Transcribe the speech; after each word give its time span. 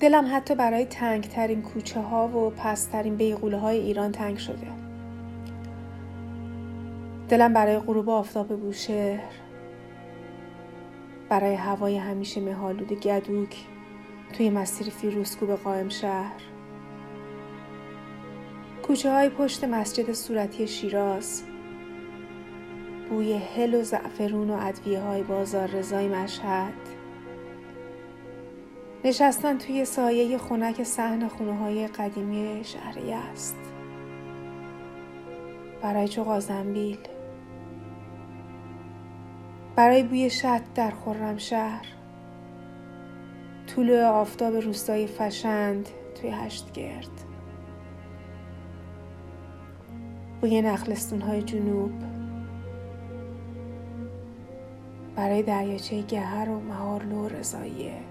دلم 0.00 0.36
حتی 0.36 0.54
برای 0.54 0.84
تنگترین 0.84 1.62
کوچه 1.62 2.00
ها 2.00 2.28
و 2.28 2.50
پسترین 2.50 3.16
بیغوله 3.16 3.58
های 3.58 3.78
ایران 3.78 4.12
تنگ 4.12 4.38
شده. 4.38 4.66
دلم 7.28 7.52
برای 7.52 7.78
غروب 7.78 8.08
آفتاب 8.08 8.60
بوشهر 8.60 9.32
برای 11.28 11.54
هوای 11.54 11.96
همیشه 11.96 12.40
مهالود 12.40 12.92
گدوک 12.92 13.56
توی 14.32 14.50
مسیر 14.50 14.90
فیروسکو 14.90 15.46
به 15.46 15.56
قائم 15.56 15.88
شهر. 15.88 16.40
کوچه 18.82 19.12
های 19.12 19.28
پشت 19.28 19.64
مسجد 19.64 20.12
صورتی 20.12 20.68
شیراز. 20.68 21.42
بوی 23.10 23.32
هل 23.32 23.74
و 23.74 23.82
زعفرون 23.82 24.50
و 24.50 24.58
ادویه 24.60 25.00
های 25.00 25.22
بازار 25.22 25.66
رضای 25.66 26.08
مشهد. 26.08 26.99
نشستن 29.04 29.58
توی 29.58 29.84
سایه 29.84 30.38
خونک 30.38 30.82
صحن 30.82 31.28
خونه 31.28 31.56
های 31.56 31.86
قدیمی 31.86 32.64
شهر 32.64 32.98
است. 33.32 33.56
برای 35.82 36.08
چو 36.08 36.40
زنبیل. 36.40 36.98
برای 39.76 40.02
بوی 40.02 40.30
شط 40.30 40.62
در 40.74 40.92
شهر. 41.36 41.86
طول 43.66 43.92
آفتاب 43.92 44.56
روستای 44.56 45.06
فشند 45.06 45.88
توی 46.14 46.30
هشت 46.30 46.72
گرد. 46.72 47.24
بوی 50.40 50.62
نخلستون 50.62 51.20
های 51.20 51.42
جنوب. 51.42 51.92
برای 55.16 55.42
دریاچه 55.42 56.02
گهر 56.02 56.48
و 56.48 56.60
مهارلو 56.60 57.28
رضاییه. 57.28 58.09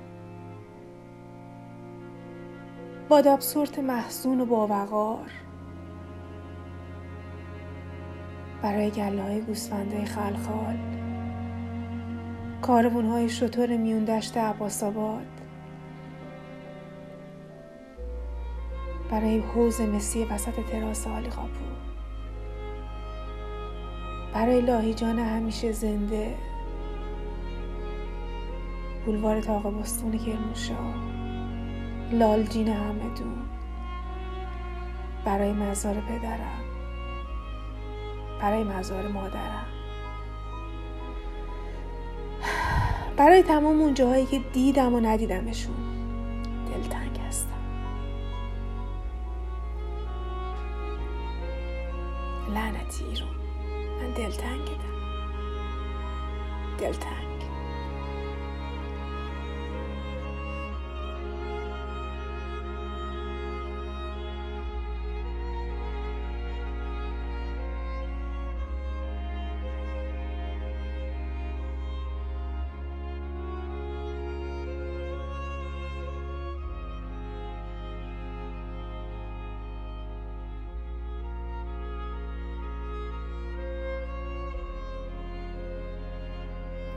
باداب 3.10 3.40
سورت 3.40 3.80
محسون 3.80 4.42
و 4.42 4.46
باوقار. 4.46 5.32
برای 8.62 8.92
گله 8.92 9.22
های 9.22 9.42
گوسفنده 9.42 10.06
خلخال. 10.06 10.78
کاربون 12.62 13.06
های 13.06 13.30
شطور 13.30 13.78
میون 13.78 14.06
دشت 14.06 14.38
عباس 14.38 14.84
برای 19.12 19.40
حوز 19.40 19.82
مسی 19.82 20.24
وسط 20.26 20.54
تراس 20.72 21.08
آلی 21.08 21.30
قاپو. 21.30 21.66
برای 24.34 24.62
لاهیجان 24.62 25.20
همیشه 25.20 25.72
زنده. 25.72 26.36
بولوار 29.06 29.42
تاق 29.42 29.80
بستون 29.80 30.18
کرموشا 30.18 31.19
لالجین 32.12 32.68
همدون. 32.68 33.50
برای 35.26 35.54
مزار 35.54 35.94
پدرم. 35.94 36.64
برای 38.42 38.64
مزار 38.64 39.08
مادرم. 39.08 39.66
برای 43.18 43.44
تمام 43.44 43.80
اون 43.80 43.94
جاهایی 43.94 44.26
که 44.26 44.40
دیدم 44.54 44.94
و 44.94 45.00
ندیدمشون. 45.00 45.76
دلتنگ 46.74 47.20
هستم. 47.28 47.50
لعنتی 52.54 53.06
ایرون. 53.06 53.36
من 54.02 54.12
دلتنگیدم 54.14 54.90
دلتنگ. 56.80 57.29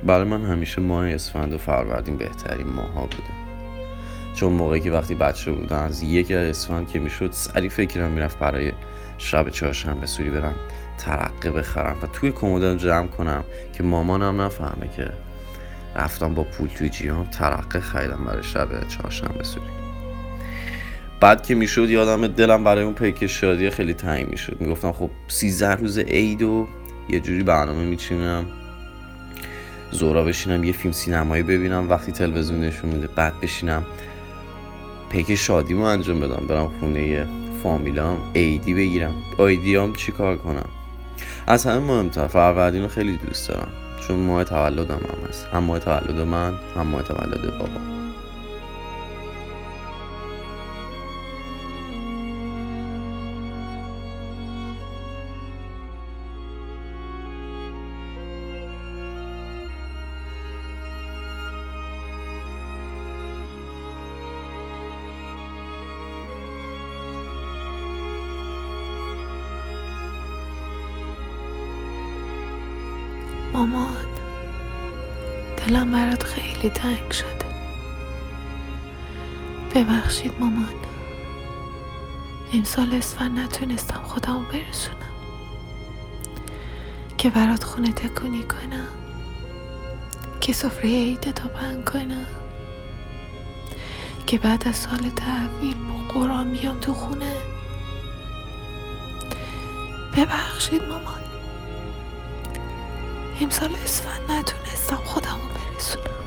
برای 0.06 0.24
من 0.24 0.44
همیشه 0.44 0.80
ماه 0.80 1.08
اسفند 1.08 1.52
و 1.52 1.58
فروردین 1.58 2.16
بهترین 2.16 2.66
ماه 2.66 2.92
بوده. 2.92 3.42
چون 4.34 4.52
موقعی 4.52 4.80
که 4.80 4.90
وقتی 4.90 5.14
بچه 5.14 5.52
بودم 5.52 5.78
از 5.78 6.02
یک 6.02 6.30
اسفند 6.30 6.88
که 6.88 6.98
می‌شد 6.98 7.28
سری 7.32 7.68
فکرم 7.68 8.10
می‌رفت 8.10 8.38
برای 8.38 8.72
شب 9.18 9.48
چهارشنبه 9.48 10.06
سوری 10.06 10.30
برم 10.30 10.54
ترقه 10.98 11.50
بخرم 11.50 11.96
و 12.02 12.06
توی 12.06 12.32
کمدم 12.32 12.76
جمع 12.76 13.06
کنم 13.06 13.44
که 13.72 13.82
مامانم 13.82 14.40
نفهمه 14.40 14.88
که 14.96 15.10
رفتم 15.96 16.34
با 16.34 16.42
پول 16.42 16.68
توی 16.68 16.88
جیام 16.88 17.24
ترقه 17.24 17.80
خریدم 17.80 18.24
برای 18.24 18.42
شب 18.42 18.88
چهارشنبه 18.88 19.44
سوری. 19.44 19.66
بعد 21.20 21.42
که 21.42 21.54
می‌شد 21.54 21.90
یادم 21.90 22.26
دلم 22.26 22.64
برای 22.64 22.84
اون 22.84 22.94
پیک 22.94 23.26
شادی 23.26 23.70
خیلی 23.70 23.94
تنگ 23.94 24.30
می‌شد. 24.30 24.56
می‌گفتم 24.60 24.92
خب 24.92 25.10
سیزده 25.28 25.74
روز 25.74 25.98
عید 25.98 26.42
و 26.42 26.68
یه 27.08 27.20
جوری 27.20 27.42
برنامه 27.42 27.84
میچینم. 27.84 28.46
زورا 29.92 30.24
بشینم 30.24 30.64
یه 30.64 30.72
فیلم 30.72 30.92
سینمایی 30.92 31.42
ببینم 31.42 31.90
وقتی 31.90 32.12
تلویزیون 32.12 32.60
نشون 32.60 32.90
میده 32.90 33.06
بعد 33.06 33.40
بشینم. 33.40 33.84
پیک 35.10 35.34
شادیمو 35.34 35.84
انجام 35.84 36.20
بدم 36.20 36.46
برم 36.46 36.70
خونه 36.80 37.26
فامیلام 37.62 38.18
ایدی 38.32 38.74
بگیرم. 38.74 39.14
ایدیام 39.38 39.92
چی 39.92 40.12
کار 40.12 40.36
کنم؟ 40.36 40.68
از 41.46 41.66
همه 41.66 41.78
مهمتر 41.78 42.26
فروردین 42.26 42.82
رو 42.82 42.88
خیلی 42.88 43.16
دوست 43.16 43.48
دارم. 43.48 43.68
چون 44.08 44.16
ماه 44.16 44.44
تولدم 44.44 44.94
هم 44.94 45.28
هست. 45.28 45.46
هم 45.52 45.64
ماه 45.64 45.78
تولد 45.78 46.20
من 46.20 46.54
هم 46.76 46.86
ماه 46.86 47.02
تولد 47.02 47.58
بابا. 47.58 48.01
مامان 73.52 74.06
دلم 75.56 75.92
برات 75.92 76.22
خیلی 76.22 76.70
تنگ 76.70 77.10
شده. 77.10 77.52
ببخشید 79.74 80.32
مامان. 80.40 80.74
امسال 82.52 82.94
اسفند 82.94 83.38
نتونستم 83.38 84.00
خودمو 84.02 84.40
برسونم. 84.40 84.96
که 87.18 87.30
برات 87.30 87.64
خونه 87.64 87.92
تکونی 87.92 88.42
کنم. 88.42 88.88
که 90.40 90.52
سفره 90.52 90.90
عیدتو 90.90 91.48
پن 91.48 91.82
کنم. 91.82 92.26
که 94.26 94.38
بعد 94.38 94.68
از 94.68 94.76
سال 94.76 95.10
تحویل 95.16 95.74
با 95.74 96.14
قرآن 96.14 96.50
بیام 96.52 96.80
تو 96.80 96.94
خونه. 96.94 97.36
ببخشید 100.16 100.82
مامان. 100.82 101.31
امسال 103.40 103.74
اسفند 103.84 104.30
نتونستم 104.30 104.96
خودم 104.96 105.40
رو 105.42 105.74
برسونم. 105.74 106.21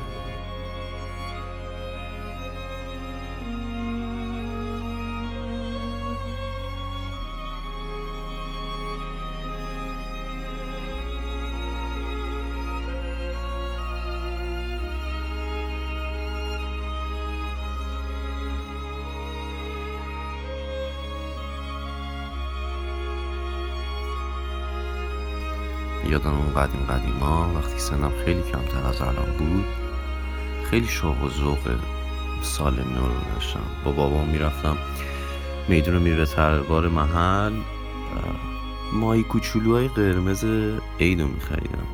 یادم 26.10 26.34
اون 26.34 26.54
قدیم 26.54 26.86
قدیما 26.86 27.52
وقتی 27.56 27.78
سنم 27.78 28.12
خیلی 28.24 28.42
کمتر 28.42 28.88
از 28.88 29.00
الان 29.00 29.36
بود 29.38 29.64
خیلی 30.70 30.86
شوق 30.86 31.24
و 31.24 31.30
ذوق 31.30 31.58
سال 32.42 32.74
نو 32.74 33.06
رو 33.06 33.34
داشتم. 33.34 33.60
با 33.84 33.92
بابام 33.92 34.28
می‌رفتم 34.28 34.76
میدون 35.68 36.02
میوه 36.02 36.24
تربار 36.24 36.88
محل. 36.88 37.52
مایی 38.92 39.22
کوچولوهای 39.22 39.88
قرمز 39.88 40.44
عید 41.00 41.20
رو 41.20 41.28
میخریدم. 41.28 41.86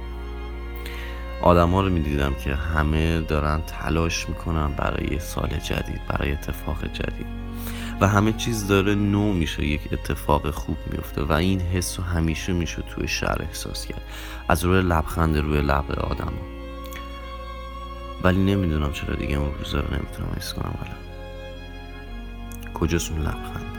ها 1.42 1.52
رو 1.52 1.90
می‌دیدم 1.90 2.34
که 2.34 2.54
همه 2.54 3.20
دارن 3.20 3.62
تلاش 3.62 4.28
می‌کنن 4.28 4.72
برای 4.72 5.18
سال 5.18 5.48
جدید 5.48 6.00
برای 6.08 6.32
اتفاق 6.32 6.84
جدید. 6.84 7.26
و 8.02 8.06
همه 8.06 8.32
چیز 8.32 8.66
داره 8.66 8.94
نو 8.94 9.32
میشه 9.32 9.66
یک 9.66 9.80
اتفاق 9.92 10.50
خوب 10.50 10.76
میفته 10.90 11.22
و 11.22 11.32
این 11.32 11.60
حس 11.60 11.98
رو 11.98 12.04
همیشه 12.04 12.52
میشه 12.52 12.82
توی 12.82 13.08
شهر 13.08 13.42
احساس 13.42 13.86
کرد. 13.86 14.02
از 14.48 14.64
روی 14.64 14.82
لبخند 14.82 15.36
روی 15.36 15.62
لب 15.62 15.92
آدم 15.92 16.32
ولی 18.24 18.38
نمی‌دونم 18.38 18.92
چرا 18.92 19.14
دیگه 19.14 19.36
اون 19.36 19.54
روزا 19.58 19.80
رو 19.80 19.94
نمی‌تونم 19.94 20.28
حس 20.36 20.54
کنم 20.54 20.74
ولی 20.82 20.90
کجاست 22.74 23.10
اون 23.10 23.20
لبخند؟ 23.20 23.71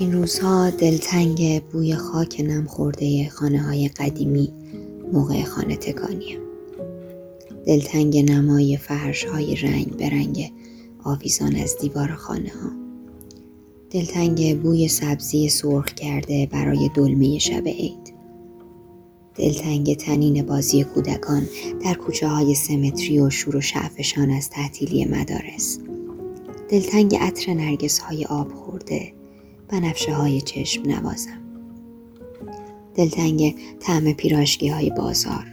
این 0.00 0.12
روزها 0.12 0.70
دلتنگ 0.70 1.62
بوی 1.62 1.94
خاک 1.94 2.40
نم 2.40 2.66
خورده 2.66 3.28
خانه 3.28 3.62
های 3.62 3.88
قدیمی 3.88 4.52
موقع 5.12 5.42
خانه 5.42 5.76
تکانیم. 5.76 6.38
دلتنگ 7.66 8.30
نمای 8.30 8.76
فرش 8.76 9.24
های 9.24 9.56
رنگ 9.56 9.96
به 9.96 10.08
رنگ 10.08 10.52
آویزان 11.04 11.56
از 11.56 11.76
دیوار 11.80 12.08
خانه 12.08 12.50
ها. 12.50 12.70
دلتنگ 13.90 14.62
بوی 14.62 14.88
سبزی 14.88 15.48
سرخ 15.48 15.86
کرده 15.86 16.46
برای 16.46 16.90
دلمه 16.94 17.38
شب 17.38 17.68
عید. 17.68 18.14
دلتنگ 19.34 19.96
تنین 19.96 20.42
بازی 20.42 20.84
کودکان 20.84 21.48
در 21.84 21.94
کوچه 21.94 22.28
های 22.28 22.54
سمتری 22.54 23.20
و 23.20 23.30
شور 23.30 23.56
و 23.56 23.60
شعفشان 23.60 24.30
از 24.30 24.50
تعطیلی 24.50 25.04
مدارس. 25.04 25.78
دلتنگ 26.70 27.16
عطر 27.16 27.54
نرگس 27.54 27.98
های 27.98 28.24
آب 28.24 28.52
خورده 28.52 29.17
بنفشه 29.68 30.14
های 30.14 30.40
چشم 30.40 30.82
نوازم. 30.82 31.38
دلتنگ 32.94 33.54
طعم 33.80 34.12
پیراشگی 34.12 34.68
های 34.68 34.90
بازار. 34.90 35.46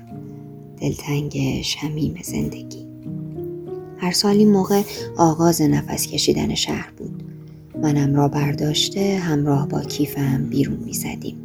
دلتنگ 0.81 1.61
شمیم 1.61 2.19
زندگی. 2.23 2.85
هر 3.97 4.11
سال 4.11 4.35
این 4.37 4.51
موقع 4.51 4.81
آغاز 5.17 5.61
نفس 5.61 6.07
کشیدن 6.07 6.55
شهر 6.55 6.91
بود. 6.97 7.23
منم 7.81 8.15
را 8.15 8.27
برداشته 8.27 9.17
همراه 9.17 9.67
با 9.67 9.81
کیفم 9.81 10.45
بیرون 10.49 10.77
می 10.85 10.93
زدیم 10.93 11.37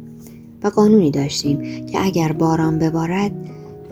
و 0.63 0.67
قانونی 0.67 1.11
داشتیم 1.11 1.85
که 1.85 2.05
اگر 2.05 2.31
باران 2.31 2.79
ببارد 2.79 3.31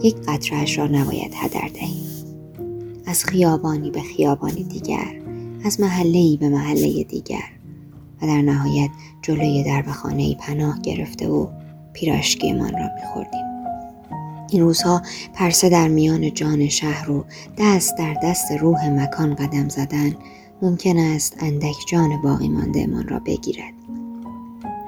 یک 0.03 0.15
قطرهش 0.27 0.77
را 0.77 0.87
نباید 0.87 1.33
هدر 1.35 1.67
دهیم. 1.73 2.09
از 3.05 3.25
خیابانی 3.25 3.91
به 3.91 4.01
خیابانی 4.01 4.63
دیگر 4.63 5.21
از 5.63 5.79
محله 5.79 6.37
به 6.37 6.49
محله 6.49 7.03
دیگر. 7.03 7.58
و 8.21 8.27
در 8.27 8.41
نهایت 8.41 8.89
جلوی 9.21 9.63
درب 9.63 9.91
خانه 9.91 10.35
پناه 10.35 10.81
گرفته 10.81 11.27
و 11.27 11.47
پیراشکیمان 11.93 12.71
را 12.71 12.89
میخوردیم. 12.95 13.49
این 14.51 14.61
روزها 14.61 15.01
پرسه 15.33 15.69
در 15.69 15.87
میان 15.87 16.33
جان 16.33 16.67
شهر 16.69 17.11
و 17.11 17.25
دست 17.57 17.97
در 17.97 18.17
دست 18.23 18.51
روح 18.51 18.89
مکان 18.89 19.35
قدم 19.35 19.69
زدن 19.69 20.15
ممکن 20.61 20.97
است 20.97 21.35
اندک 21.39 21.75
جان 21.91 22.21
باقی 22.21 22.49
مانده 22.49 22.87
من 22.87 23.07
را 23.07 23.19
بگیرد. 23.19 23.73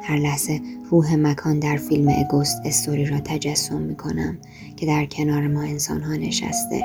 هر 0.04 0.18
لحظه 0.18 0.62
روح 0.90 1.16
مکان 1.16 1.60
در 1.60 1.78
فیلم 1.78 2.14
اگوست 2.18 2.62
استوری 2.66 3.06
را 3.06 3.20
تجسم 3.20 3.82
می 3.82 3.96
کنم 3.96 4.38
که 4.78 4.86
در 4.86 5.06
کنار 5.06 5.48
ما 5.48 5.62
انسان 5.62 6.02
ها 6.02 6.16
نشسته 6.16 6.84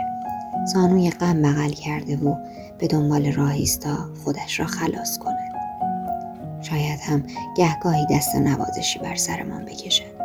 زانوی 0.73 1.11
غم 1.11 1.43
بغل 1.43 1.71
کرده 1.71 2.17
و 2.17 2.35
به 2.79 2.87
دنبال 2.87 3.33
راهیستا 3.33 4.11
خودش 4.25 4.61
را 4.61 4.67
خلاص 4.67 5.19
کند. 5.19 5.36
شاید 6.71 7.01
هم 7.01 7.23
گهگاهی 7.57 8.07
دست 8.11 8.37
نوازشی 8.37 8.99
بر 8.99 9.15
سرمان 9.15 9.65
بکشد. 9.65 10.17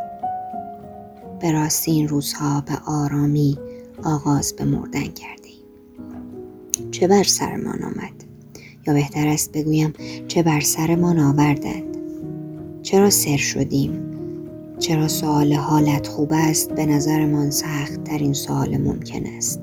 به 1.40 1.52
راستی 1.52 1.92
این 1.92 2.08
روزها 2.08 2.62
به 2.62 2.78
آرامی 2.86 3.58
آغاز 4.04 4.54
به 4.54 4.66
مردن 4.66 5.04
کردیم. 5.04 5.62
چه 6.92 7.08
بر 7.08 7.24
سرمان 7.24 7.84
آمد؟ 7.84 8.24
یا 8.88 8.94
بهتر 8.94 9.28
است 9.28 9.52
بگویم 9.52 9.94
چه 10.28 10.44
بر 10.44 10.60
سرمان 10.60 11.20
آوردند؟ 11.20 11.98
چرا 12.84 13.10
سر 13.10 13.38
شدیم؟ 13.38 14.04
چرا 14.80 15.08
سوال 15.08 15.54
حالت 15.54 16.08
خوب 16.08 16.30
است؟ 16.34 16.72
به 16.72 16.86
نظرمان 16.86 17.52
سخت 17.52 18.04
در 18.04 18.18
این 18.18 18.34
سوال 18.34 18.78
ممکن 18.78 19.26
است. 19.38 19.60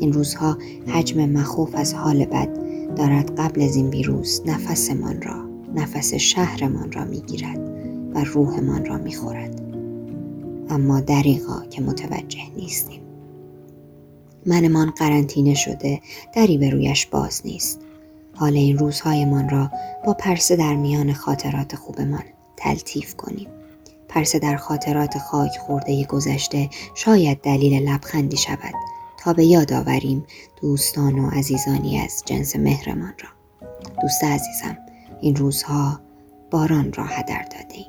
این 0.00 0.12
روزها 0.12 0.58
حجم 0.86 1.26
مخوف 1.26 1.74
از 1.74 1.94
حال 1.94 2.24
بد 2.24 2.48
دارد 2.96 3.40
قبل 3.40 3.62
از 3.62 3.76
این 3.76 3.88
ویروس 3.88 4.40
نفسمان 4.46 5.22
را. 5.22 5.47
نفس 5.78 6.14
شهرمان 6.14 6.92
را 6.92 7.04
می‌گیرد 7.04 7.58
و 8.14 8.24
روحمان 8.24 8.84
را 8.84 8.98
می‌خورد. 8.98 9.60
اما 10.70 11.00
دریغا 11.00 11.64
که 11.70 11.82
متوجه 11.82 12.42
نیستیم. 12.56 13.00
منمان 14.46 14.90
قرنطینه 14.90 15.54
شده 15.54 16.00
دری 16.34 16.58
به 16.58 16.70
رویش 16.70 17.06
باز 17.06 17.42
نیست. 17.44 17.80
حال 18.34 18.56
این 18.56 18.78
روزهایمان 18.78 19.48
را 19.48 19.70
با 20.04 20.14
پرسه 20.14 20.56
در 20.56 20.76
میان 20.76 21.12
خاطرات 21.12 21.76
خوبمان 21.76 22.24
تلطیف 22.56 23.16
کنیم. 23.16 23.48
پرسه 24.08 24.38
در 24.38 24.56
خاطرات 24.56 25.18
خاک 25.18 25.58
خورده 25.58 26.04
گذشته 26.04 26.68
شاید 26.94 27.40
دلیل 27.40 27.88
لبخندی 27.88 28.36
شود 28.36 28.74
تا 29.18 29.32
به 29.32 29.44
یاد 29.44 29.72
آوریم 29.72 30.24
دوستان 30.60 31.18
و 31.18 31.30
عزیزانی 31.30 31.98
از 32.00 32.22
جنس 32.26 32.56
مهرمان 32.56 33.14
را. 33.22 33.28
دوست 34.02 34.24
عزیزم 34.24 34.78
این 35.20 35.36
روزها 35.36 36.00
باران 36.50 36.92
را 36.92 37.04
هدر 37.04 37.42
دادیم. 37.42 37.86